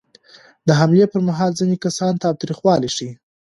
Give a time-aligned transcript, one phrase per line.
[0.67, 3.11] د حملې پر مهال ځینې کسان تاوتریخوالی ښيي.